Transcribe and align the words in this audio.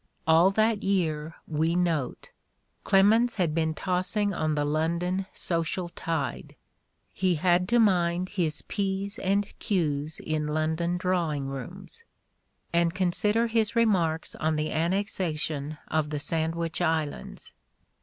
All 0.25 0.49
that 0.49 0.81
year, 0.81 1.35
we 1.47 1.75
note, 1.75 2.31
"Clemens 2.83 3.35
had 3.35 3.53
been 3.53 3.75
tossing 3.75 4.33
on 4.33 4.55
the 4.55 4.65
London 4.65 5.27
social 5.31 5.89
tide"; 5.89 6.55
he 7.13 7.35
had 7.35 7.69
to 7.69 7.77
mind 7.77 8.29
his 8.29 8.63
Ps 8.63 9.19
and 9.19 9.45
Qs 9.59 10.19
in 10.19 10.47
London 10.47 10.97
drawing 10.97 11.45
rooms. 11.49 12.03
And 12.73 12.95
consider 12.95 13.45
his 13.45 13.75
remarks 13.75 14.33
on 14.33 14.55
the 14.55 14.71
an 14.71 14.89
nexation 14.91 15.77
of 15.87 16.09
the 16.09 16.17
Sandwich 16.19 16.81
Islands. 16.81 17.53